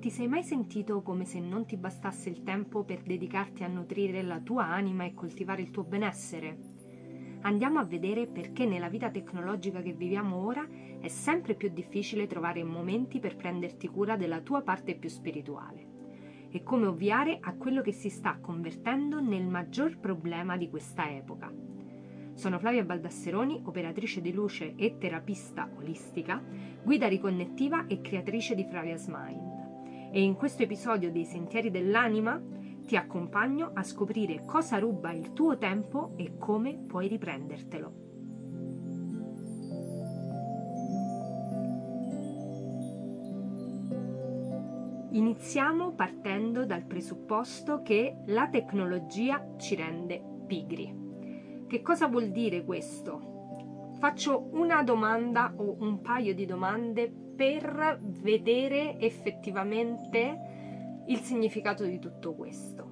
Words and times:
ti 0.00 0.08
sei 0.08 0.28
mai 0.28 0.42
sentito 0.42 1.02
come 1.02 1.26
se 1.26 1.40
non 1.40 1.66
ti 1.66 1.76
bastasse 1.76 2.30
il 2.30 2.42
tempo 2.42 2.84
per 2.84 3.02
dedicarti 3.02 3.64
a 3.64 3.68
nutrire 3.68 4.22
la 4.22 4.40
tua 4.40 4.64
anima 4.64 5.04
e 5.04 5.12
coltivare 5.12 5.60
il 5.60 5.70
tuo 5.70 5.84
benessere? 5.84 6.58
Andiamo 7.42 7.78
a 7.78 7.84
vedere 7.84 8.26
perché 8.26 8.64
nella 8.64 8.88
vita 8.88 9.10
tecnologica 9.10 9.82
che 9.82 9.92
viviamo 9.92 10.36
ora 10.36 10.66
è 10.98 11.08
sempre 11.08 11.54
più 11.54 11.68
difficile 11.68 12.26
trovare 12.26 12.64
momenti 12.64 13.20
per 13.20 13.36
prenderti 13.36 13.88
cura 13.88 14.16
della 14.16 14.40
tua 14.40 14.62
parte 14.62 14.94
più 14.94 15.10
spirituale 15.10 15.88
e 16.50 16.62
come 16.62 16.86
ovviare 16.86 17.36
a 17.38 17.52
quello 17.52 17.82
che 17.82 17.92
si 17.92 18.08
sta 18.08 18.38
convertendo 18.40 19.20
nel 19.20 19.46
maggior 19.46 19.98
problema 19.98 20.56
di 20.56 20.70
questa 20.70 21.10
epoca. 21.10 21.52
Sono 22.32 22.58
Flavia 22.58 22.84
Baldasseroni, 22.84 23.60
operatrice 23.64 24.22
di 24.22 24.32
luce 24.32 24.74
e 24.76 24.96
terapista 24.96 25.70
olistica, 25.76 26.42
guida 26.82 27.06
riconnettiva 27.06 27.86
e 27.86 28.00
creatrice 28.00 28.54
di 28.54 28.64
Flavia's 28.64 29.06
Mind. 29.06 29.49
E 30.12 30.22
in 30.22 30.34
questo 30.34 30.64
episodio 30.64 31.12
dei 31.12 31.24
Sentieri 31.24 31.70
dell'Anima 31.70 32.42
ti 32.84 32.96
accompagno 32.96 33.70
a 33.72 33.84
scoprire 33.84 34.44
cosa 34.44 34.78
ruba 34.78 35.12
il 35.12 35.32
tuo 35.32 35.56
tempo 35.56 36.14
e 36.16 36.36
come 36.36 36.76
puoi 36.76 37.06
riprendertelo. 37.06 37.92
Iniziamo 45.12 45.92
partendo 45.92 46.66
dal 46.66 46.84
presupposto 46.84 47.82
che 47.82 48.16
la 48.26 48.48
tecnologia 48.48 49.54
ci 49.58 49.76
rende 49.76 50.20
pigri. 50.46 51.66
Che 51.68 51.82
cosa 51.82 52.08
vuol 52.08 52.30
dire 52.30 52.64
questo? 52.64 53.92
Faccio 54.00 54.48
una 54.54 54.82
domanda 54.82 55.52
o 55.56 55.76
un 55.78 56.00
paio 56.00 56.34
di 56.34 56.46
domande 56.46 57.12
per 57.40 57.98
vedere 58.02 58.98
effettivamente 58.98 61.04
il 61.06 61.20
significato 61.20 61.86
di 61.86 61.98
tutto 61.98 62.34
questo. 62.34 62.88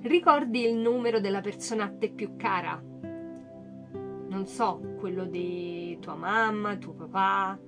Ricordi 0.00 0.64
il 0.64 0.74
numero 0.74 1.20
della 1.20 1.42
persona 1.42 1.84
a 1.84 1.90
te 1.90 2.08
più 2.08 2.34
cara? 2.36 2.82
Non 2.82 4.46
so, 4.46 4.80
quello 4.98 5.26
di 5.26 5.98
tua 6.00 6.14
mamma, 6.14 6.78
tuo 6.78 6.94
papà, 6.94 7.58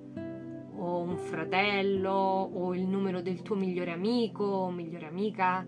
o 0.77 1.01
un 1.01 1.17
fratello 1.17 2.11
o 2.11 2.73
il 2.73 2.87
numero 2.87 3.21
del 3.21 3.43
tuo 3.43 3.55
migliore 3.55 3.91
amico 3.91 4.43
o 4.43 4.71
migliore 4.71 5.05
amica. 5.05 5.63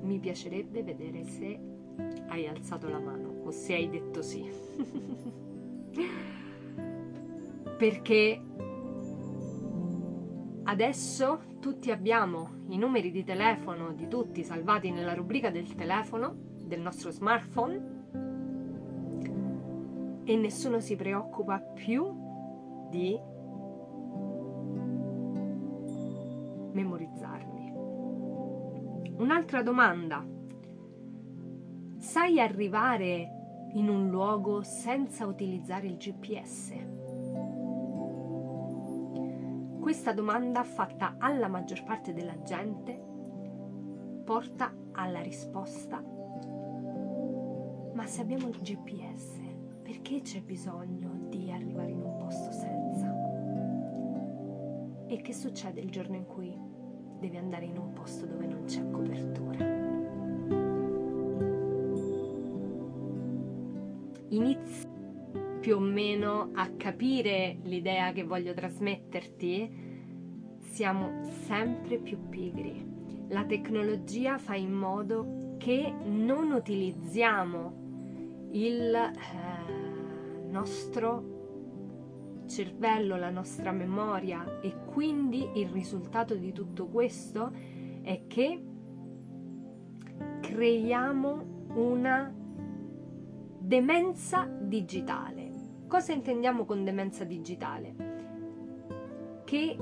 Mi 0.00 0.18
piacerebbe 0.18 0.82
vedere 0.82 1.24
se 1.24 1.60
hai 2.28 2.48
alzato 2.48 2.88
la 2.88 2.98
mano 2.98 3.33
o 3.44 3.50
se 3.50 3.74
hai 3.74 3.88
detto 3.88 4.22
sì. 4.22 4.50
Perché 7.76 8.40
adesso 10.64 11.40
tutti 11.60 11.90
abbiamo 11.90 12.62
i 12.68 12.78
numeri 12.78 13.10
di 13.10 13.24
telefono 13.24 13.92
di 13.92 14.08
tutti 14.08 14.42
salvati 14.42 14.90
nella 14.90 15.14
rubrica 15.14 15.50
del 15.50 15.74
telefono 15.74 16.34
del 16.64 16.80
nostro 16.80 17.10
smartphone 17.10 17.92
e 20.24 20.36
nessuno 20.36 20.80
si 20.80 20.96
preoccupa 20.96 21.58
più 21.58 22.22
di 22.90 23.18
memorizzarli. 26.72 27.72
Un'altra 29.18 29.62
domanda. 29.62 30.26
Sai 32.04 32.38
arrivare 32.38 33.68
in 33.72 33.88
un 33.88 34.10
luogo 34.10 34.62
senza 34.62 35.24
utilizzare 35.24 35.86
il 35.86 35.96
GPS? 35.96 36.72
Questa 39.80 40.12
domanda 40.12 40.62
fatta 40.64 41.16
alla 41.18 41.48
maggior 41.48 41.82
parte 41.82 42.12
della 42.12 42.40
gente 42.42 43.02
porta 44.22 44.72
alla 44.92 45.22
risposta 45.22 46.04
ma 47.94 48.06
se 48.06 48.20
abbiamo 48.20 48.48
il 48.48 48.58
GPS 48.60 49.40
perché 49.82 50.20
c'è 50.20 50.42
bisogno 50.42 51.26
di 51.30 51.50
arrivare 51.50 51.90
in 51.90 52.02
un 52.02 52.16
posto 52.18 52.52
senza? 52.52 53.12
E 55.06 55.22
che 55.22 55.32
succede 55.32 55.80
il 55.80 55.90
giorno 55.90 56.16
in 56.16 56.26
cui 56.26 56.54
devi 57.18 57.38
andare 57.38 57.64
in 57.64 57.78
un 57.78 57.94
posto 57.94 58.26
dove 58.26 58.46
non 58.46 58.64
c'è 58.64 58.88
copertura? 58.90 59.93
Inizi 64.34 64.88
più 65.60 65.76
o 65.76 65.78
meno 65.78 66.50
a 66.54 66.68
capire 66.76 67.58
l'idea 67.62 68.10
che 68.10 68.24
voglio 68.24 68.52
trasmetterti, 68.52 70.56
siamo 70.58 71.22
sempre 71.46 71.98
più 71.98 72.28
pigri. 72.28 72.84
La 73.28 73.44
tecnologia 73.44 74.36
fa 74.38 74.56
in 74.56 74.72
modo 74.72 75.54
che 75.58 75.94
non 76.06 76.50
utilizziamo 76.50 78.48
il 78.50 78.92
eh, 78.92 80.50
nostro 80.50 82.42
cervello, 82.46 83.16
la 83.16 83.30
nostra 83.30 83.70
memoria 83.70 84.58
e 84.60 84.74
quindi 84.84 85.60
il 85.60 85.68
risultato 85.68 86.34
di 86.34 86.52
tutto 86.52 86.88
questo 86.88 87.52
è 88.02 88.22
che 88.26 88.62
creiamo 90.40 91.68
una 91.74 92.42
demenza 93.74 94.44
digitale. 94.44 95.50
Cosa 95.88 96.12
intendiamo 96.12 96.64
con 96.64 96.84
demenza 96.84 97.24
digitale? 97.24 99.42
Che 99.44 99.78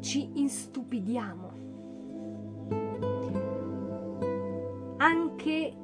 ci 0.00 0.30
instupidiamo. 0.34 1.52
Anche 4.98 5.76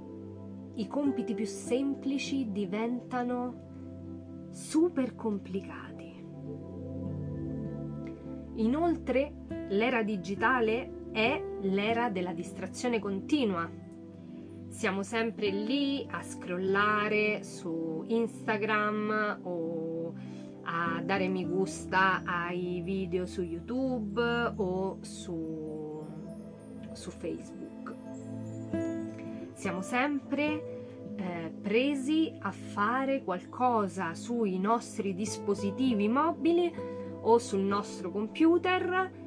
i 0.75 0.87
compiti 0.87 1.33
più 1.33 1.47
semplici 1.47 2.53
diventano 2.53 4.49
super 4.51 5.15
complicati. 5.15 6.23
Inoltre, 8.57 9.33
l'era 9.71 10.03
digitale 10.03 11.09
è 11.13 11.43
l'era 11.63 12.11
della 12.11 12.35
distrazione 12.35 12.99
continua. 12.99 13.84
Siamo 14.75 15.05
sempre 15.05 15.51
lì 15.51 16.05
a 16.11 16.21
scrollare 16.25 17.45
su 17.45 18.05
Instagram 18.09 19.39
o 19.45 20.13
a 20.65 21.01
dare 21.01 21.29
mi 21.29 21.47
gusta 21.47 22.23
ai 22.25 22.83
video 22.83 23.25
su 23.25 23.43
YouTube 23.43 24.21
o 24.57 24.99
su, 25.01 26.05
su 26.93 27.11
Facebook. 27.13 27.95
Siamo 29.53 29.81
sempre 29.81 31.15
eh, 31.17 31.55
presi 31.63 32.37
a 32.41 32.51
fare 32.51 33.23
qualcosa 33.23 34.13
sui 34.15 34.59
nostri 34.59 35.15
dispositivi 35.15 36.09
mobili 36.09 36.71
o 37.21 37.39
sul 37.39 37.61
nostro 37.61 38.11
computer 38.11 39.23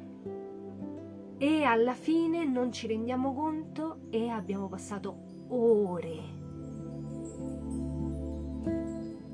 e 1.38 1.62
alla 1.62 1.94
fine 1.94 2.44
non 2.44 2.70
ci 2.70 2.86
rendiamo 2.86 3.32
conto 3.32 4.00
e 4.10 4.28
abbiamo 4.28 4.68
passato 4.68 5.37
ore 5.48 6.36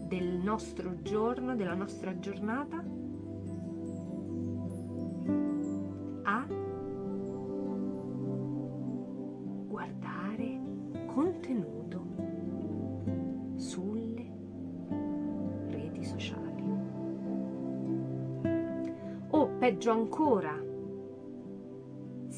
del 0.07 0.41
nostro 0.43 1.03
giorno, 1.03 1.57
della 1.57 1.75
nostra 1.75 2.19
giornata 2.19 2.85
a 6.23 6.47
contenuto 11.15 12.05
sulle 13.55 14.27
reti 15.69 16.03
sociali. 16.03 16.63
O 19.31 19.47
peggio 19.59 19.93
ancora, 19.93 20.64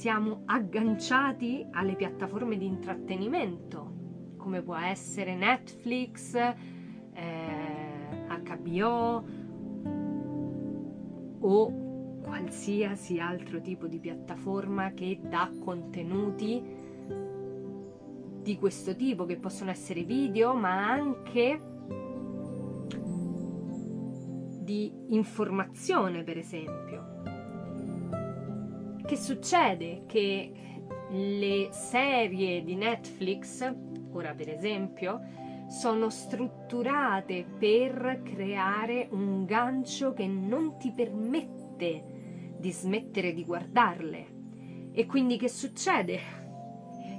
siamo 0.07 0.43
agganciati 0.45 1.67
alle 1.73 1.97
piattaforme 1.97 2.57
di 2.57 2.65
intrattenimento, 2.65 4.35
come 4.37 4.63
può 4.63 4.77
essere 4.77 5.35
Netflix, 5.35 6.33
eh, 6.37 6.55
HBO 8.45 9.25
o 11.41 12.21
qualsiasi 12.23 13.19
altro 13.19 13.61
tipo 13.61 13.89
di 13.89 13.99
piattaforma 13.99 14.93
che 14.93 15.19
dà 15.25 15.51
contenuti 15.59 16.63
di 18.43 18.57
questo 18.59 18.95
tipo, 18.95 19.25
che 19.25 19.39
possono 19.39 19.73
essere 19.73 20.05
video, 20.05 20.55
ma 20.55 20.89
anche 20.89 21.61
di 24.61 24.93
informazione, 25.09 26.23
per 26.23 26.39
esempio. 26.39 27.16
Che 29.07 29.17
succede? 29.17 30.03
Che 30.05 30.53
le 31.11 31.69
serie 31.71 32.65
di 32.65 32.75
Netflix, 32.75 33.73
ora 34.11 34.35
per 34.35 34.49
esempio, 34.49 35.21
sono 35.69 36.11
strutturate 36.11 37.45
per 37.45 38.23
creare 38.25 39.07
un 39.13 39.45
gancio 39.45 40.13
che 40.13 40.27
non 40.27 40.77
ti 40.79 40.91
permette 40.91 42.55
di 42.59 42.73
smettere 42.73 43.33
di 43.33 43.45
guardarle. 43.45 44.91
E 44.91 45.07
quindi 45.07 45.37
che 45.37 45.49
succede? 45.49 46.19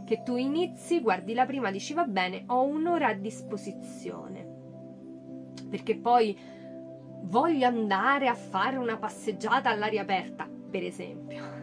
Che 0.06 0.24
tu 0.24 0.36
inizi, 0.36 1.00
guardi 1.00 1.34
la 1.34 1.46
prima, 1.46 1.72
dici 1.72 1.94
va 1.94 2.04
bene, 2.04 2.44
ho 2.48 2.64
un'ora 2.64 3.08
a 3.08 3.14
disposizione. 3.14 4.46
Perché 5.70 5.96
poi 5.96 6.38
voglio 7.24 7.66
andare 7.66 8.28
a 8.28 8.36
fare 8.36 8.76
una 8.76 8.98
passeggiata 8.98 9.70
all'aria 9.70 10.02
aperta, 10.02 10.50
per 10.70 10.84
esempio. 10.84 11.57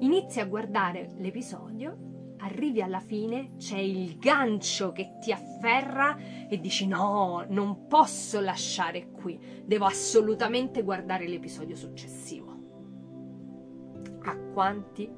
Inizi 0.00 0.38
a 0.38 0.46
guardare 0.46 1.10
l'episodio 1.16 2.36
arrivi 2.38 2.80
alla 2.80 3.00
fine, 3.00 3.56
c'è 3.56 3.78
il 3.78 4.16
gancio 4.18 4.92
che 4.92 5.16
ti 5.20 5.32
afferra 5.32 6.16
e 6.48 6.60
dici 6.60 6.86
no, 6.86 7.44
non 7.48 7.86
posso 7.88 8.40
lasciare 8.40 9.10
qui, 9.10 9.38
devo 9.64 9.86
assolutamente 9.86 10.82
guardare 10.82 11.26
l'episodio 11.26 11.74
successivo. 11.74 12.56
A 14.22 14.36
quanti 14.52 15.10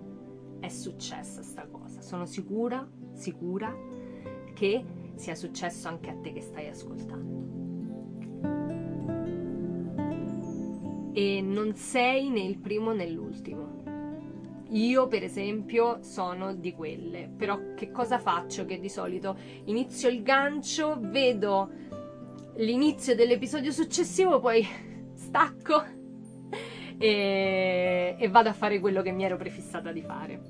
è 0.61 0.69
successa 0.69 1.43
sta 1.43 1.67
cosa? 1.69 2.01
Sono 2.01 2.25
sicura, 2.25 2.89
sicura 3.13 3.77
che 4.55 4.85
sia 5.17 5.35
successo 5.35 5.89
anche 5.89 6.09
a 6.09 6.17
te 6.17 6.33
che 6.33 6.41
stai 6.41 6.69
ascoltando. 6.69 7.59
E 11.13 11.43
non 11.43 11.75
sei 11.75 12.31
né 12.31 12.41
il 12.41 12.59
primo 12.59 12.93
né 12.93 13.11
l'ultimo 13.11 13.60
io, 14.71 15.09
per 15.09 15.23
esempio, 15.23 16.03
sono 16.03 16.55
di 16.55 16.73
quelle. 16.73 17.31
Però 17.37 17.75
che 17.75 17.91
cosa 17.91 18.19
faccio? 18.19 18.65
Che 18.65 18.79
di 18.79 18.89
solito 18.89 19.37
inizio 19.65 20.09
il 20.09 20.23
gancio, 20.23 20.97
vedo 21.01 21.71
l'inizio 22.57 23.15
dell'episodio 23.15 23.73
successivo, 23.73 24.39
poi 24.39 24.67
stacco 25.15 25.83
e, 26.99 28.17
e 28.19 28.29
vado 28.29 28.49
a 28.49 28.53
fare 28.53 28.79
quello 28.81 29.03
che 29.03 29.13
mi 29.13 29.25
ero 29.25 29.37
prefissata 29.37 29.93
di 29.93 30.03
fare. 30.03 30.41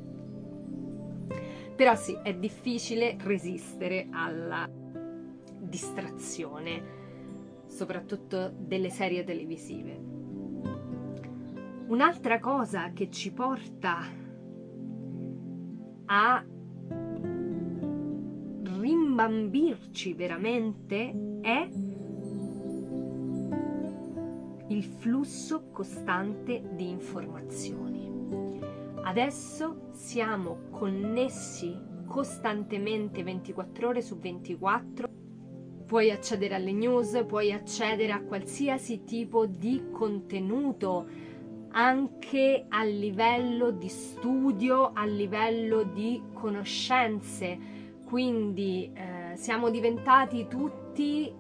Però 1.75 1.95
sì, 1.95 2.19
è 2.23 2.35
difficile 2.35 3.17
resistere 3.21 4.09
alla 4.11 4.69
distrazione, 5.59 6.99
soprattutto 7.67 8.53
delle 8.55 8.91
serie 8.91 9.25
televisive. 9.25 10.20
Un'altra 11.91 12.39
cosa 12.39 12.93
che 12.93 13.11
ci 13.11 13.33
porta 13.33 13.99
a 16.05 16.45
rimbambirci 18.79 20.15
veramente 20.15 21.39
è 21.41 21.69
il 24.69 24.85
flusso 24.85 25.65
costante 25.73 26.63
di 26.75 26.91
informazioni. 26.91 28.09
Adesso 29.03 29.89
siamo 29.91 30.69
connessi 30.71 31.77
costantemente 32.07 33.25
24 33.25 33.89
ore 33.89 34.01
su 34.01 34.17
24. 34.17 35.09
Puoi 35.87 36.13
accedere 36.13 36.55
alle 36.55 36.73
news, 36.73 37.25
puoi 37.27 37.51
accedere 37.51 38.13
a 38.13 38.23
qualsiasi 38.23 39.03
tipo 39.03 39.47
di 39.47 39.89
contenuto 39.91 41.30
anche 41.73 42.67
a 42.69 42.83
livello 42.85 43.71
di 43.71 43.89
studio, 43.89 44.93
a 44.93 45.05
livello 45.05 45.83
di 45.83 46.23
conoscenze. 46.33 47.59
Quindi 48.05 48.91
eh, 48.93 49.37
siamo 49.37 49.71
diventati 49.71 50.47
tutti 50.49 51.33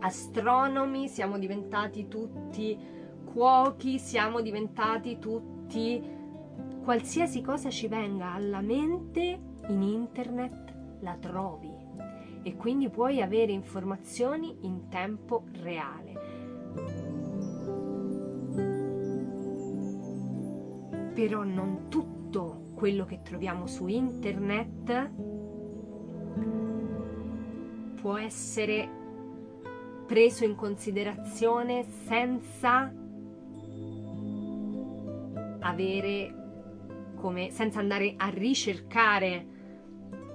astronomi, 0.00 1.08
siamo 1.08 1.38
diventati 1.38 2.08
tutti 2.08 2.76
cuochi, 3.24 3.98
siamo 3.98 4.40
diventati 4.40 5.18
tutti 5.18 6.20
qualsiasi 6.82 7.40
cosa 7.42 7.70
ci 7.70 7.86
venga 7.86 8.32
alla 8.32 8.60
mente 8.60 9.40
in 9.68 9.82
internet 9.82 10.74
la 11.00 11.16
trovi 11.16 11.70
e 12.42 12.56
quindi 12.56 12.88
puoi 12.90 13.22
avere 13.22 13.52
informazioni 13.52 14.56
in 14.62 14.88
tempo 14.88 15.44
reale. 15.60 16.11
Però 21.22 21.44
non 21.44 21.88
tutto 21.88 22.72
quello 22.74 23.04
che 23.04 23.22
troviamo 23.22 23.68
su 23.68 23.86
internet 23.86 25.10
può 27.94 28.16
essere 28.18 28.88
preso 30.04 30.44
in 30.44 30.56
considerazione 30.56 31.84
senza 31.84 32.92
avere 35.60 36.34
come 37.14 37.50
senza 37.52 37.78
andare 37.78 38.14
a 38.16 38.28
ricercare 38.28 39.46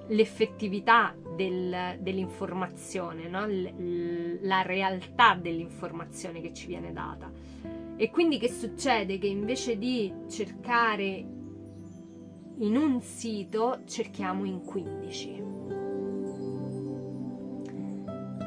l'effettività 0.07 1.13
del, 1.35 1.97
dell'informazione, 1.99 3.27
no? 3.27 3.45
L, 3.45 4.39
la 4.41 4.61
realtà 4.61 5.35
dell'informazione 5.35 6.39
che 6.39 6.53
ci 6.53 6.67
viene 6.67 6.93
data. 6.93 7.29
E 7.99 8.11
quindi 8.11 8.37
che 8.37 8.49
succede? 8.51 9.17
Che 9.17 9.25
invece 9.25 9.75
di 9.75 10.13
cercare 10.29 11.05
in 12.59 12.75
un 12.75 13.01
sito, 13.01 13.79
cerchiamo 13.85 14.45
in 14.45 14.63
15. 14.63 15.43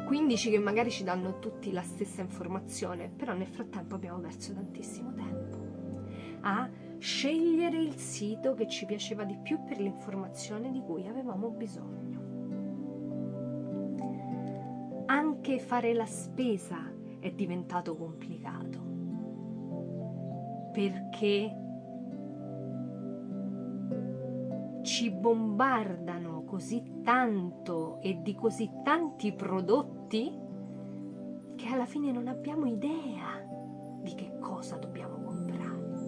15 0.07 0.51
che 0.51 0.59
magari 0.59 0.91
ci 0.91 1.03
danno 1.03 1.41
tutti 1.41 1.73
la 1.73 1.83
stessa 1.83 2.21
informazione, 2.21 3.11
però 3.15 3.35
nel 3.35 3.49
frattempo 3.49 3.97
abbiamo 3.97 4.21
perso 4.21 4.53
tantissimo 4.53 5.13
tempo 5.15 5.59
a 6.43 6.71
scegliere 6.99 7.77
il 7.77 7.97
sito 7.97 8.55
che 8.55 8.69
ci 8.69 8.87
piaceva 8.87 9.25
di 9.25 9.37
più 9.43 9.63
per 9.65 9.81
l'informazione 9.81 10.71
di 10.71 10.81
cui 10.81 11.09
avevamo 11.09 11.49
bisogno. 11.51 12.19
Anche 15.07 15.59
fare 15.59 15.93
la 15.93 16.07
spesa 16.07 16.93
è 17.19 17.31
diventato 17.33 17.97
complicato 17.97 18.90
perché 20.81 21.55
ci 24.83 25.11
bombardano 25.11 26.45
così 26.45 27.01
tanto 27.03 28.01
e 28.01 28.23
di 28.23 28.35
così 28.35 28.71
tanti 28.83 29.35
prodotti 29.35 30.33
che 31.55 31.67
alla 31.69 31.85
fine 31.85 32.11
non 32.13 32.29
abbiamo 32.29 32.65
idea 32.65 33.47
di 34.01 34.15
che 34.15 34.39
cosa 34.39 34.77
dobbiamo 34.77 35.23
comprare. 35.23 35.99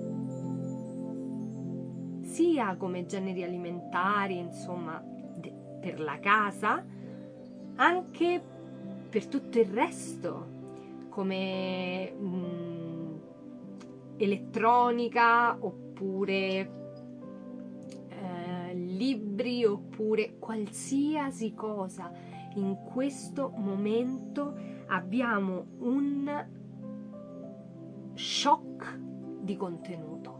Sia 2.22 2.74
come 2.76 3.04
generi 3.04 3.42
alimentari, 3.42 4.38
insomma, 4.38 5.04
per 5.80 6.00
la 6.00 6.18
casa, 6.18 6.82
anche 7.74 8.42
per 9.10 9.26
tutto 9.26 9.58
il 9.58 9.66
resto, 9.66 10.46
come 11.10 12.10
mh, 12.10 12.26
mm, 12.26 12.61
elettronica 14.22 15.56
oppure 15.58 16.70
eh, 18.08 18.74
libri 18.74 19.64
oppure 19.64 20.36
qualsiasi 20.38 21.54
cosa. 21.54 22.12
In 22.54 22.78
questo 22.92 23.48
momento 23.56 24.54
abbiamo 24.86 25.66
un 25.78 26.46
shock 28.14 28.96
di 29.40 29.56
contenuto. 29.56 30.30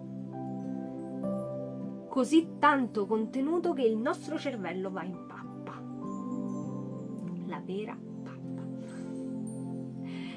Così 2.09 2.59
tanto 2.59 3.07
contenuto 3.07 3.73
che 3.73 3.83
il 3.83 3.97
nostro 3.97 4.39
cervello 4.39 4.91
va 4.91 5.03
in 5.03 5.27
pappa. 5.27 5.83
La 7.47 7.61
vera 7.65 7.99
pappa. 8.23 8.63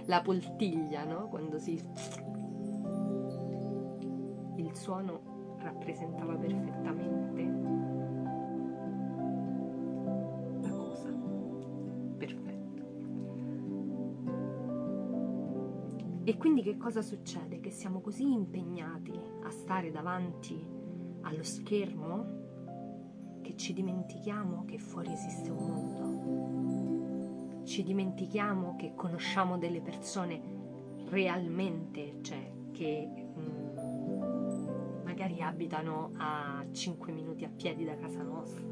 La 0.05 0.21
poltiglia, 0.21 1.03
no? 1.03 1.27
Quando 1.27 1.59
si 1.59 1.79
suono 4.75 5.57
rappresentava 5.59 6.35
perfettamente 6.35 7.43
la 10.61 10.69
cosa. 10.69 11.09
Perfetto. 12.17 12.83
E 16.23 16.37
quindi 16.37 16.61
che 16.61 16.77
cosa 16.77 17.01
succede? 17.01 17.59
Che 17.59 17.71
siamo 17.71 17.99
così 18.01 18.31
impegnati 18.31 19.19
a 19.43 19.49
stare 19.49 19.91
davanti 19.91 20.63
allo 21.21 21.43
schermo 21.43 22.43
che 23.41 23.55
ci 23.55 23.73
dimentichiamo 23.73 24.65
che 24.65 24.77
fuori 24.77 25.11
esiste 25.11 25.49
un 25.51 25.57
mondo. 25.57 26.03
Ci 27.63 27.83
dimentichiamo 27.83 28.75
che 28.75 28.93
conosciamo 28.95 29.57
delle 29.57 29.81
persone 29.81 30.39
realmente, 31.09 32.19
cioè 32.21 32.51
che 32.71 33.09
magari 35.15 35.41
abitano 35.41 36.11
a 36.17 36.65
5 36.69 37.13
minuti 37.13 37.45
a 37.45 37.49
piedi 37.49 37.85
da 37.85 37.95
casa 37.95 38.21
nostra. 38.21 38.63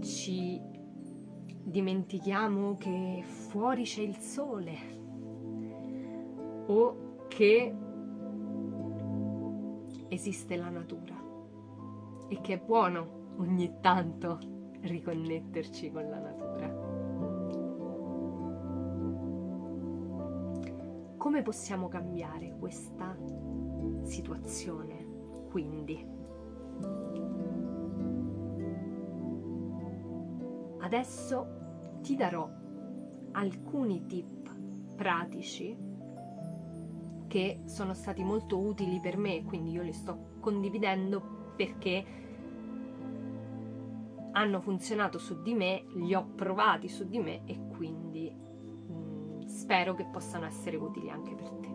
ci 0.00 0.58
dimentichiamo 1.64 2.76
che 2.76 3.22
fuori 3.24 3.82
c'è 3.82 4.00
il 4.00 4.16
sole 4.16 4.76
o 6.66 7.26
che 7.28 7.74
esiste 10.08 10.56
la 10.56 10.70
natura 10.70 11.14
e 12.28 12.40
che 12.40 12.54
è 12.54 12.58
buono 12.58 13.34
ogni 13.36 13.80
tanto 13.82 14.38
riconnetterci 14.80 15.90
con 15.90 16.08
la 16.08 16.18
natura. 16.18 16.77
Come 21.28 21.42
possiamo 21.42 21.88
cambiare 21.88 22.56
questa 22.58 23.14
situazione? 24.04 25.44
Quindi, 25.50 26.02
adesso 30.78 31.46
ti 32.00 32.16
darò 32.16 32.48
alcuni 33.32 34.06
tip 34.06 34.56
pratici 34.96 35.76
che 37.26 37.60
sono 37.66 37.92
stati 37.92 38.24
molto 38.24 38.58
utili 38.58 38.98
per 38.98 39.18
me, 39.18 39.44
quindi 39.44 39.72
io 39.72 39.82
li 39.82 39.92
sto 39.92 40.38
condividendo 40.40 41.52
perché 41.56 42.06
hanno 44.32 44.60
funzionato 44.62 45.18
su 45.18 45.42
di 45.42 45.52
me, 45.52 45.84
li 45.96 46.14
ho 46.14 46.24
provati 46.24 46.88
su 46.88 47.06
di 47.06 47.18
me 47.18 47.42
e 47.44 47.66
quindi 47.76 48.46
spero 49.68 49.94
che 49.94 50.06
possano 50.06 50.46
essere 50.46 50.78
utili 50.78 51.10
anche 51.10 51.34
per 51.34 51.50
te. 51.50 51.68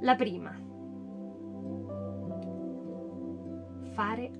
La 0.00 0.16
prima, 0.16 0.50
fare 3.92 4.30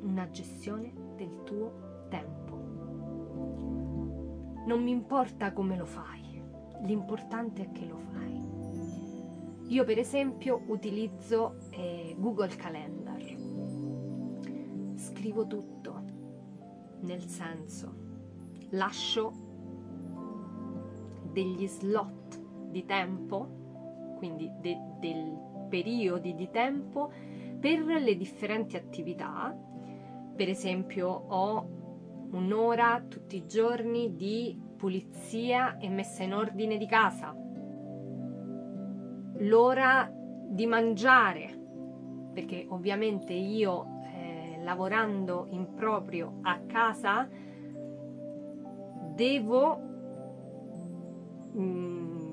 una 0.00 0.30
gestione 0.30 0.90
del 1.16 1.42
tuo 1.44 2.06
tempo. 2.08 2.56
Non 4.64 4.82
mi 4.82 4.90
importa 4.90 5.52
come 5.52 5.76
lo 5.76 5.84
fai, 5.84 6.42
l'importante 6.84 7.64
è 7.64 7.72
che 7.72 7.84
lo 7.84 7.98
fai. 7.98 8.42
Io 9.66 9.84
per 9.84 9.98
esempio 9.98 10.62
utilizzo 10.68 11.56
eh, 11.72 12.16
Google 12.18 12.56
Calendar. 12.56 13.22
Scrivo 14.94 15.46
tutto, 15.46 16.04
nel 17.00 17.28
senso 17.28 18.00
lascio 18.70 19.43
degli 21.34 21.66
slot 21.66 22.40
di 22.70 22.86
tempo, 22.86 24.16
quindi 24.16 24.50
de- 24.60 24.78
del 24.98 25.36
periodi 25.68 26.34
di 26.34 26.48
tempo 26.50 27.10
per 27.60 27.84
le 27.84 28.16
differenti 28.16 28.76
attività. 28.76 29.54
Per 30.36 30.48
esempio 30.48 31.08
ho 31.08 31.68
un'ora 32.30 33.04
tutti 33.06 33.36
i 33.36 33.46
giorni 33.46 34.14
di 34.14 34.58
pulizia 34.76 35.76
e 35.76 35.88
messa 35.88 36.22
in 36.22 36.34
ordine 36.34 36.78
di 36.78 36.86
casa 36.86 37.36
l'ora 39.38 40.10
di 40.48 40.66
mangiare, 40.66 41.58
perché 42.32 42.66
ovviamente 42.68 43.32
io 43.32 43.86
eh, 44.14 44.62
lavorando 44.62 45.46
in 45.50 45.74
proprio 45.74 46.38
a 46.42 46.60
casa 46.66 47.28
devo 49.14 49.93
mm, 51.56 52.30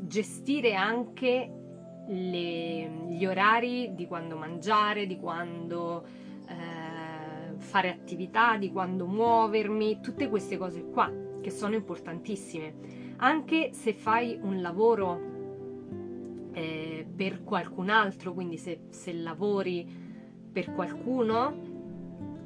gestire 0.00 0.74
anche 0.74 1.50
le, 2.08 2.88
gli 3.08 3.26
orari 3.26 3.94
di 3.94 4.06
quando 4.06 4.36
mangiare, 4.36 5.06
di 5.06 5.18
quando 5.18 6.06
eh, 6.48 7.58
fare 7.58 7.90
attività, 7.90 8.56
di 8.56 8.70
quando 8.70 9.06
muovermi, 9.06 10.00
tutte 10.00 10.28
queste 10.28 10.56
cose 10.56 10.84
qua 10.84 11.10
che 11.40 11.50
sono 11.50 11.74
importantissime. 11.74 13.14
Anche 13.18 13.70
se 13.72 13.92
fai 13.94 14.38
un 14.40 14.60
lavoro 14.60 15.34
eh, 16.52 17.06
per 17.14 17.42
qualcun 17.44 17.90
altro, 17.90 18.32
quindi 18.32 18.56
se, 18.58 18.86
se 18.90 19.12
lavori 19.12 19.86
per 20.52 20.72
qualcuno, 20.72 21.74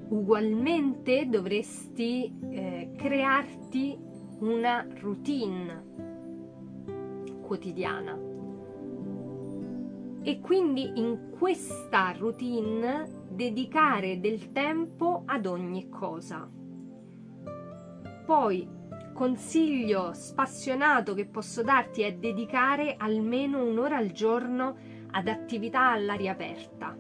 ugualmente 0.08 1.28
dovresti 1.28 2.32
eh, 2.50 2.90
crearti 2.96 3.96
una 4.40 4.86
routine 5.00 5.89
quotidiana. 7.50 8.16
E 10.22 10.38
quindi 10.38 10.92
in 11.00 11.30
questa 11.36 12.14
routine 12.16 13.08
dedicare 13.28 14.20
del 14.20 14.52
tempo 14.52 15.22
ad 15.26 15.46
ogni 15.46 15.88
cosa. 15.88 16.48
Poi 18.24 18.68
consiglio 19.12 20.12
spassionato 20.12 21.14
che 21.14 21.26
posso 21.26 21.64
darti 21.64 22.02
è 22.02 22.14
dedicare 22.14 22.94
almeno 22.96 23.64
un'ora 23.64 23.96
al 23.96 24.12
giorno 24.12 24.76
ad 25.10 25.26
attività 25.26 25.90
all'aria 25.90 26.30
aperta. 26.30 26.96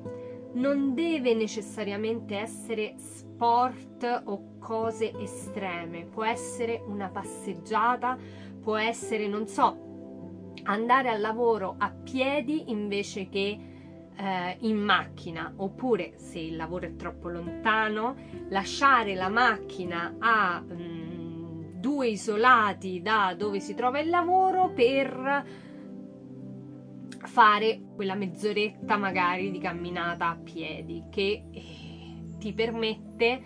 Non 0.54 0.94
deve 0.94 1.32
necessariamente 1.32 2.36
essere 2.36 2.94
sport 2.96 4.22
o 4.24 4.58
cose 4.58 5.16
estreme, 5.16 6.06
può 6.06 6.24
essere 6.24 6.82
una 6.84 7.08
passeggiata, 7.08 8.18
può 8.60 8.76
essere, 8.76 9.28
non 9.28 9.46
so, 9.46 9.89
andare 10.72 11.08
al 11.08 11.20
lavoro 11.20 11.74
a 11.78 11.90
piedi 11.90 12.70
invece 12.70 13.28
che 13.28 13.58
eh, 14.16 14.56
in 14.60 14.76
macchina, 14.76 15.52
oppure 15.56 16.12
se 16.16 16.38
il 16.38 16.56
lavoro 16.56 16.86
è 16.86 16.96
troppo 16.96 17.28
lontano, 17.28 18.16
lasciare 18.48 19.14
la 19.14 19.28
macchina 19.28 20.16
a... 20.18 20.60
Mh, 20.60 20.72
mm, 20.72 21.00
due 21.80 22.08
isolati 22.08 23.00
da 23.00 23.34
dove 23.36 23.58
si 23.58 23.74
trova 23.74 24.00
il 24.00 24.10
lavoro 24.10 24.70
per 24.70 25.44
fare 27.22 27.80
quella 27.94 28.14
mezz'oretta 28.14 28.96
magari 28.96 29.50
di 29.50 29.58
camminata 29.58 30.28
a 30.28 30.36
piedi 30.36 31.04
che 31.10 31.44
eh, 31.50 31.62
ti 32.38 32.52
permette 32.52 33.42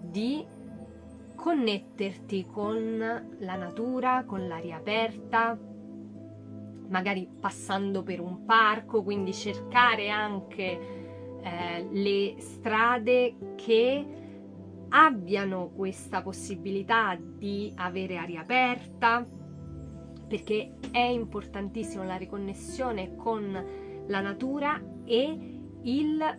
di 0.00 0.46
connetterti 1.34 2.46
con 2.46 3.36
la 3.38 3.56
natura, 3.56 4.24
con 4.24 4.46
l'aria 4.46 4.76
aperta, 4.76 5.58
magari 6.88 7.28
passando 7.40 8.02
per 8.02 8.20
un 8.20 8.44
parco, 8.44 9.02
quindi 9.02 9.32
cercare 9.32 10.10
anche 10.10 10.78
eh, 11.42 11.88
le 11.90 12.34
strade 12.38 13.54
che 13.56 14.06
abbiano 14.88 15.70
questa 15.74 16.22
possibilità 16.22 17.18
di 17.20 17.72
avere 17.76 18.16
aria 18.16 18.40
aperta, 18.40 19.26
perché 20.26 20.76
è 20.90 20.98
importantissimo 20.98 22.04
la 22.04 22.16
riconnessione 22.16 23.16
con 23.16 23.64
la 24.06 24.20
natura 24.20 24.80
e 25.04 25.60
il 25.82 26.38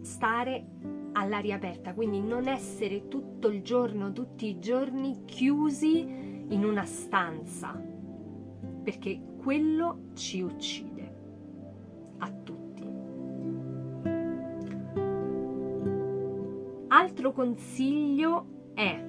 stare 0.00 0.66
all'aria 1.12 1.56
aperta, 1.56 1.92
quindi 1.92 2.20
non 2.20 2.48
essere 2.48 3.08
tutto 3.08 3.48
il 3.48 3.62
giorno, 3.62 4.12
tutti 4.12 4.46
i 4.46 4.58
giorni 4.58 5.24
chiusi 5.26 6.00
in 6.00 6.64
una 6.64 6.84
stanza, 6.84 7.80
perché 8.82 9.20
quello 9.42 10.10
ci 10.14 10.42
uccide 10.42 11.14
a 12.18 12.30
tutti. 12.30 12.86
Altro 16.88 17.32
consiglio 17.32 18.72
è 18.74 19.08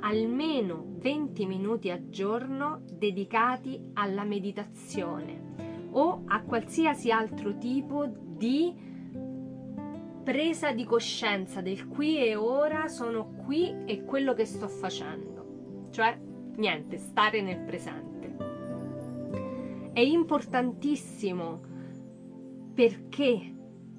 almeno 0.00 0.86
20 0.96 1.46
minuti 1.46 1.90
al 1.90 2.08
giorno 2.08 2.80
dedicati 2.90 3.90
alla 3.92 4.24
meditazione 4.24 5.88
o 5.90 6.22
a 6.26 6.40
qualsiasi 6.42 7.10
altro 7.10 7.58
tipo 7.58 8.06
di 8.06 8.74
presa 10.24 10.72
di 10.72 10.84
coscienza 10.84 11.60
del 11.60 11.88
qui 11.88 12.18
e 12.18 12.36
ora 12.36 12.88
sono 12.88 13.34
qui 13.44 13.84
e 13.84 14.04
quello 14.04 14.32
che 14.32 14.46
sto 14.46 14.68
facendo. 14.68 15.88
Cioè, 15.90 16.18
niente, 16.56 16.96
stare 16.98 17.42
nel 17.42 17.60
presente. 17.60 17.97
È 19.98 20.02
importantissimo 20.02 21.60
perché? 22.72 23.52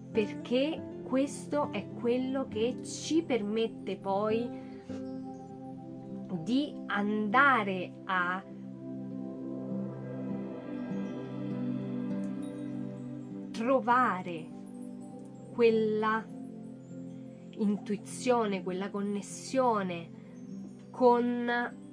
Perché 0.10 1.02
questo 1.04 1.74
è 1.74 1.90
quello 1.90 2.48
che 2.48 2.78
ci 2.84 3.22
permette 3.22 3.98
poi 3.98 4.50
di 6.42 6.74
andare 6.86 7.92
a 8.06 8.42
trovare 13.52 14.48
quella 15.52 16.26
intuizione, 17.58 18.64
quella 18.64 18.90
connessione 18.90 20.10
con 20.92 21.89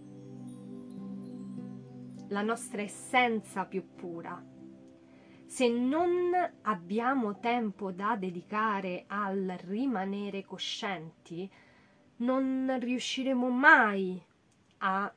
la 2.29 2.43
nostra 2.43 2.83
essenza 2.83 3.65
più 3.65 3.95
pura 3.95 4.55
se 5.47 5.69
non 5.69 6.33
abbiamo 6.63 7.39
tempo 7.39 7.93
da 7.93 8.17
dedicare 8.17 9.05
al 9.07 9.57
rimanere 9.65 10.45
coscienti, 10.45 11.49
non 12.17 12.77
riusciremo 12.81 13.49
mai 13.49 14.21
a, 14.79 15.15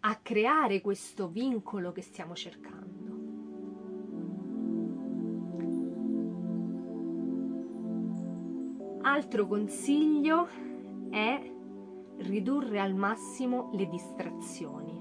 a 0.00 0.16
creare 0.16 0.80
questo 0.80 1.28
vincolo 1.28 1.92
che 1.92 2.02
stiamo 2.02 2.34
cercando. 2.34 2.90
Altro 9.04 9.46
consiglio 9.46 10.48
è 11.10 11.50
ridurre 12.18 12.80
al 12.80 12.94
massimo 12.94 13.70
le 13.72 13.86
distrazioni. 13.88 14.91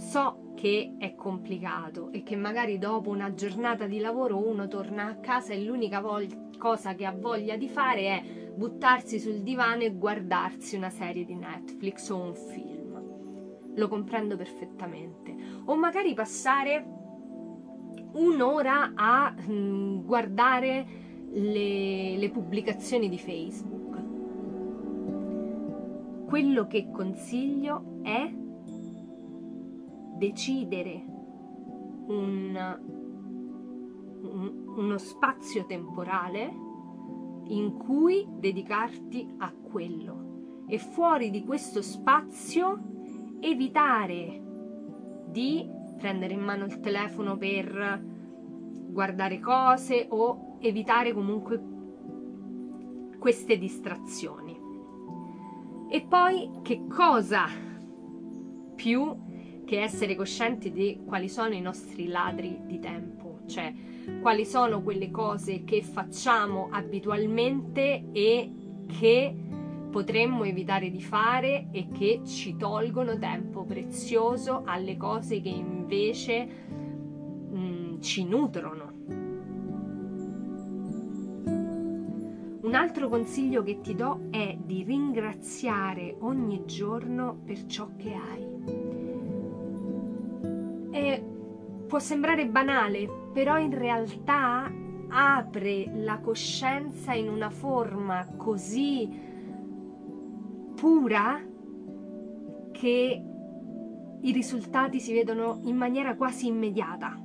So 0.00 0.54
che 0.56 0.94
è 0.98 1.14
complicato 1.14 2.10
e 2.10 2.22
che 2.22 2.34
magari 2.34 2.78
dopo 2.78 3.10
una 3.10 3.34
giornata 3.34 3.86
di 3.86 3.98
lavoro 3.98 4.38
uno 4.38 4.66
torna 4.66 5.06
a 5.06 5.16
casa 5.16 5.52
e 5.52 5.62
l'unica 5.62 6.02
cosa 6.56 6.94
che 6.94 7.04
ha 7.04 7.12
voglia 7.12 7.56
di 7.56 7.68
fare 7.68 8.00
è 8.00 8.22
buttarsi 8.54 9.20
sul 9.20 9.42
divano 9.42 9.82
e 9.82 9.94
guardarsi 9.94 10.74
una 10.76 10.88
serie 10.88 11.26
di 11.26 11.34
Netflix 11.34 12.08
o 12.08 12.16
un 12.16 12.34
film. 12.34 13.02
Lo 13.74 13.88
comprendo 13.88 14.36
perfettamente. 14.36 15.36
O 15.66 15.76
magari 15.76 16.14
passare 16.14 16.82
un'ora 18.12 18.92
a 18.94 19.30
mh, 19.30 19.52
mm, 19.52 20.00
guardare 20.06 20.86
le, 21.30 22.16
le 22.16 22.30
pubblicazioni 22.30 23.10
di 23.10 23.18
Facebook. 23.18 23.98
Quello 26.26 26.66
che 26.66 26.90
consiglio 26.90 28.00
è 28.02 28.39
decidere 30.20 31.02
un, 32.08 32.78
un, 34.20 34.64
uno 34.76 34.98
spazio 34.98 35.64
temporale 35.64 36.52
in 37.44 37.72
cui 37.78 38.26
dedicarti 38.28 39.26
a 39.38 39.50
quello 39.50 40.64
e 40.68 40.78
fuori 40.78 41.30
di 41.30 41.42
questo 41.42 41.80
spazio 41.80 43.38
evitare 43.40 44.42
di 45.26 45.66
prendere 45.96 46.34
in 46.34 46.40
mano 46.40 46.66
il 46.66 46.80
telefono 46.80 47.38
per 47.38 48.04
guardare 48.90 49.40
cose 49.40 50.06
o 50.10 50.58
evitare 50.60 51.14
comunque 51.14 51.62
queste 53.18 53.56
distrazioni. 53.56 54.58
E 55.88 56.02
poi 56.02 56.50
che 56.62 56.86
cosa 56.86 57.46
più 58.74 59.28
che 59.70 59.82
essere 59.82 60.16
coscienti 60.16 60.72
di 60.72 61.02
quali 61.06 61.28
sono 61.28 61.54
i 61.54 61.60
nostri 61.60 62.08
ladri 62.08 62.58
di 62.64 62.80
tempo, 62.80 63.42
cioè 63.46 63.72
quali 64.20 64.44
sono 64.44 64.82
quelle 64.82 65.12
cose 65.12 65.62
che 65.62 65.80
facciamo 65.80 66.70
abitualmente 66.72 68.06
e 68.10 68.52
che 68.98 69.32
potremmo 69.88 70.42
evitare 70.42 70.90
di 70.90 71.00
fare 71.00 71.68
e 71.70 71.86
che 71.86 72.22
ci 72.24 72.56
tolgono 72.56 73.16
tempo 73.16 73.62
prezioso 73.62 74.62
alle 74.64 74.96
cose 74.96 75.40
che 75.40 75.50
invece 75.50 76.46
mh, 76.46 77.56
mm, 77.56 78.00
ci 78.00 78.24
nutrono. 78.24 78.92
Un 82.62 82.74
altro 82.74 83.08
consiglio 83.08 83.62
che 83.62 83.80
ti 83.80 83.94
do 83.94 84.22
è 84.30 84.58
di 84.60 84.82
ringraziare 84.82 86.16
ogni 86.18 86.64
giorno 86.66 87.40
per 87.44 87.66
ciò 87.66 87.88
che 87.96 88.12
hai. 88.12 88.89
E 90.90 91.24
può 91.86 91.98
sembrare 91.98 92.46
banale, 92.46 93.08
però 93.32 93.58
in 93.58 93.76
realtà 93.76 94.70
apre 95.08 95.90
la 95.96 96.20
coscienza 96.20 97.12
in 97.14 97.28
una 97.28 97.50
forma 97.50 98.26
così 98.36 99.08
pura 100.76 101.44
che 102.70 103.24
i 104.22 104.32
risultati 104.32 105.00
si 105.00 105.12
vedono 105.12 105.60
in 105.64 105.76
maniera 105.76 106.14
quasi 106.14 106.46
immediata. 106.46 107.18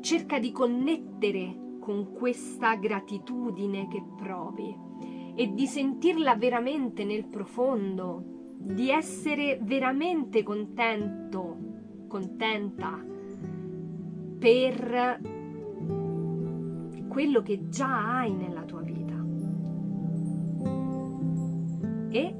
Cerca 0.00 0.38
di 0.38 0.52
connettere 0.52 1.76
con 1.80 2.12
questa 2.12 2.76
gratitudine 2.76 3.88
che 3.88 4.02
provi 4.16 4.74
e 5.34 5.52
di 5.52 5.66
sentirla 5.66 6.36
veramente 6.36 7.04
nel 7.04 7.26
profondo, 7.26 8.54
di 8.58 8.90
essere 8.90 9.58
veramente 9.60 10.42
contento 10.42 11.71
contenta 12.12 13.02
per 14.38 15.18
quello 17.08 17.40
che 17.40 17.70
già 17.70 18.18
hai 18.18 18.34
nella 18.34 18.64
tua 18.64 18.82
vita. 18.82 19.14
E 22.10 22.36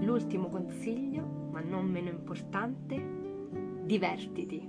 l'ultimo 0.00 0.48
consiglio, 0.48 1.48
ma 1.50 1.60
non 1.60 1.84
meno 1.84 2.08
importante, 2.08 3.02
divertiti 3.84 4.66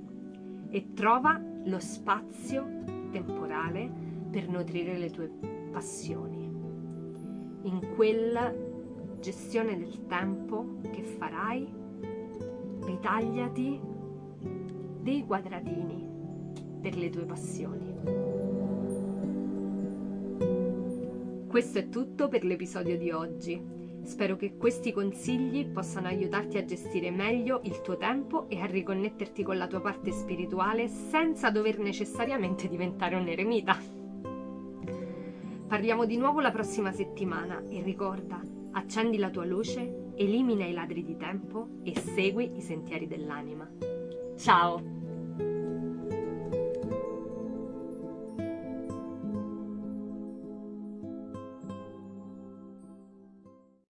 e 0.69 0.93
trova 0.93 1.41
lo 1.63 1.79
spazio 1.79 2.67
temporale 3.11 3.89
per 4.29 4.49
nutrire 4.49 4.97
le 4.97 5.09
tue 5.09 5.31
passioni. 5.71 6.43
In 7.61 7.93
quella 7.95 8.53
gestione 9.21 9.77
del 9.77 10.05
tempo 10.05 10.79
che 10.91 11.01
farai 11.01 11.83
ritagliati 12.85 13.79
dei 15.01 15.25
quadratini 15.25 16.07
per 16.81 16.95
le 16.95 17.09
tue 17.09 17.25
passioni. 17.25 17.93
Questo 21.47 21.79
è 21.79 21.89
tutto 21.89 22.27
per 22.27 22.43
l'episodio 22.43 22.97
di 22.97 23.11
oggi. 23.11 23.73
Spero 24.03 24.35
che 24.35 24.57
questi 24.57 24.91
consigli 24.91 25.65
possano 25.65 26.07
aiutarti 26.07 26.57
a 26.57 26.65
gestire 26.65 27.09
meglio 27.09 27.61
il 27.63 27.81
tuo 27.81 27.97
tempo 27.97 28.47
e 28.49 28.59
a 28.59 28.65
riconnetterti 28.65 29.41
con 29.41 29.57
la 29.57 29.67
tua 29.67 29.81
parte 29.81 30.11
spirituale 30.11 30.87
senza 30.87 31.49
dover 31.49 31.79
necessariamente 31.79 32.67
diventare 32.67 33.15
un 33.15 33.27
eremita. 33.27 33.77
Parliamo 35.67 36.05
di 36.05 36.17
nuovo 36.17 36.39
la 36.39 36.51
prossima 36.51 36.91
settimana 36.91 37.63
e 37.69 37.81
ricorda, 37.81 38.39
accendi 38.73 39.17
la 39.17 39.29
tua 39.29 39.45
luce 39.45 40.04
elimina 40.17 40.65
i 40.65 40.73
ladri 40.73 41.03
di 41.03 41.17
tempo 41.17 41.67
e 41.83 41.97
segui 41.99 42.55
i 42.55 42.61
sentieri 42.61 43.07
dell'anima. 43.07 43.69
Ciao! 44.37 44.94